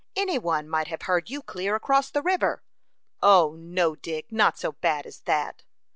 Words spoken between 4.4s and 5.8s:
so bad as that."